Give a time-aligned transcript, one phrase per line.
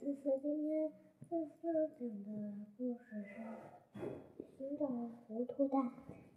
[0.00, 0.92] 思思今天
[1.28, 5.90] 思思讲的故事是寻找糊涂蛋。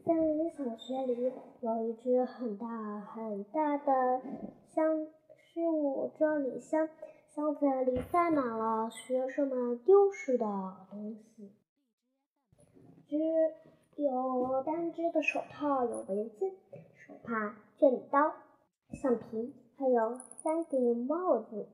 [0.04, 4.20] 森林小学里有一只很大很大的
[4.74, 5.06] 箱，
[5.38, 6.90] 失物装里箱，
[7.30, 10.46] 箱子里塞满了学生们丢失的
[10.90, 11.52] 东西，
[13.08, 13.16] 只
[14.02, 16.52] 有单只的手套，有围巾、
[16.96, 18.34] 手帕、卷刀、
[18.90, 21.68] 橡皮，还有三顶帽子。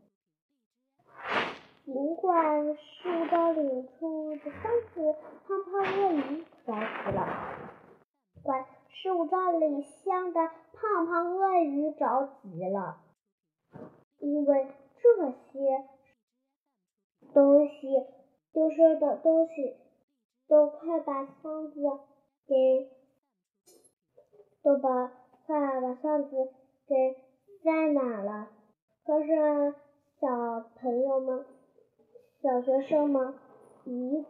[1.87, 4.61] 尽管是到领处的箱
[4.93, 5.15] 子，
[5.47, 7.25] 胖胖鳄鱼着急了。
[8.43, 12.97] 管事物站里香的胖胖鳄鱼着急了，
[14.19, 15.85] 因为这些
[17.33, 17.87] 东西
[18.51, 19.77] 丢失的东西
[20.49, 21.79] 都快把箱子
[22.45, 22.91] 给
[24.61, 25.07] 都把
[25.45, 26.51] 快把箱子
[26.85, 27.15] 给
[27.63, 28.49] 塞满了。
[29.05, 29.73] 可是
[30.19, 31.45] 小朋友们。
[32.39, 33.33] 小学生们
[33.83, 34.23] 一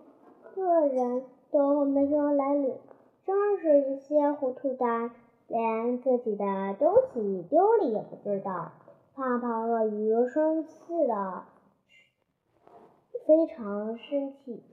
[0.55, 2.77] 个人都没有来领，
[3.25, 5.11] 真是一些糊涂蛋，
[5.47, 6.45] 连自己的
[6.79, 8.71] 东西丢了也不知道。
[9.13, 11.43] 胖胖鳄鱼生气的
[13.25, 14.63] 非常生气。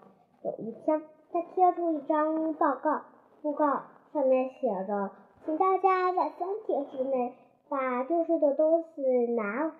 [0.42, 3.02] 有一天，他贴出一张报告，
[3.42, 5.10] 布告上面写着
[5.44, 7.34] ：“请大家在三天之内
[7.68, 9.74] 把丢失的东西拿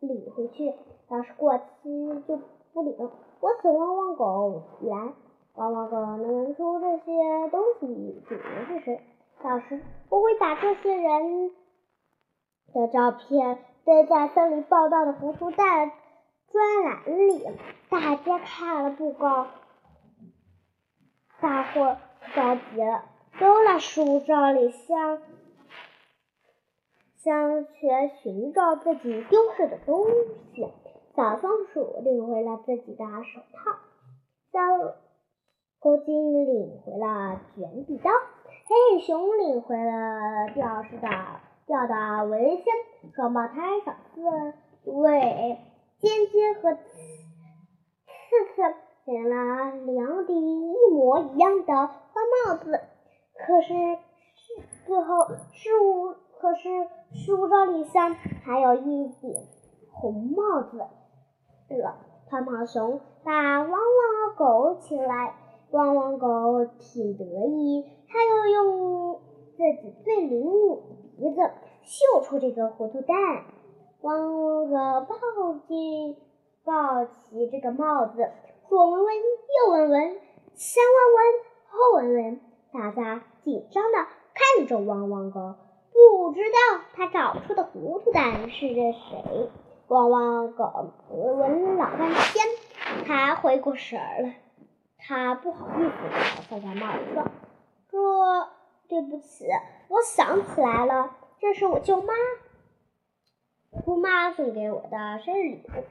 [0.00, 0.72] 领回去。”
[1.08, 2.40] 要是过期就
[2.72, 2.96] 不领。
[3.40, 5.12] 我请汪汪狗来，
[5.54, 9.00] 汪汪狗能闻出这些东西主人是谁。
[9.42, 11.50] 到时我会把这些人
[12.72, 15.92] 的照片堆在森林报道的糊涂蛋
[16.50, 17.46] 专栏里。
[17.90, 19.46] 大家看了不告，
[21.40, 21.98] 大伙
[22.34, 23.04] 着急了，
[23.38, 25.20] 都来树照里向
[27.16, 27.88] 向去
[28.22, 30.06] 寻找自己丢失的东
[30.54, 30.72] 西。
[31.16, 33.70] 小松鼠领回了自己的手套，
[34.50, 34.58] 小
[35.78, 41.08] 狗精领回了卷笔刀，黑熊领回了掉失的
[41.66, 45.56] 掉的围巾，双胞胎小刺猬
[46.00, 46.80] 尖尖和刺
[48.56, 48.74] 刺
[49.04, 52.80] 领了两顶一模一样的花帽子。
[53.36, 53.72] 可是
[54.84, 56.68] 最后失物，可是
[57.12, 59.32] 失物招里上还有一顶
[59.92, 60.84] 红帽子。
[61.68, 61.96] 了，
[62.30, 65.34] 胖胖熊把汪汪狗请来，
[65.70, 69.20] 汪汪狗挺得意，它又用
[69.56, 71.50] 自己最灵敏的鼻子
[71.82, 73.16] 嗅出这个糊涂蛋。
[74.02, 76.18] 汪汪狗抱起
[76.64, 78.30] 抱起这个帽子，
[78.68, 80.00] 左闻闻，右闻闻，
[80.54, 81.24] 前闻闻，
[81.68, 82.40] 后闻闻，
[82.72, 83.98] 大家紧张的
[84.34, 85.54] 看着汪汪狗，
[85.92, 89.50] 不知道它找出的糊涂蛋是谁。
[89.88, 92.46] 汪汪狗闻了老半天，
[93.04, 94.36] 才回过神儿来。
[94.96, 97.30] 他不好意思地放下帽子
[97.90, 98.48] 说
[98.88, 99.46] ：“这对不起，
[99.88, 102.14] 我想起来了，这是我舅妈
[103.84, 105.84] 姑妈送给我的生日礼物，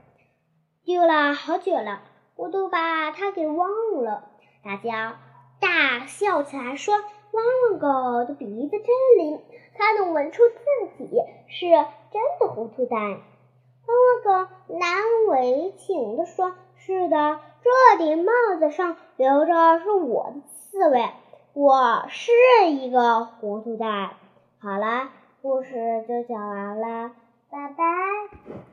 [0.83, 2.01] 丢了好久了，
[2.35, 3.69] 我都把它给忘
[4.03, 4.31] 了。”
[4.65, 5.19] 大家
[5.59, 6.95] 大笑起来，说
[7.31, 8.87] ：“汪汪狗的鼻子真
[9.19, 9.39] 灵，
[9.77, 13.21] 它能闻出自己是真的糊涂蛋。”
[14.23, 21.09] 个难为情的说：“是的，这顶帽子上留着是我的刺猬，
[21.53, 22.31] 我是
[22.69, 24.11] 一个糊涂蛋。”
[24.59, 25.09] 好了，
[25.41, 27.11] 故事就讲完了，
[27.51, 28.72] 拜拜。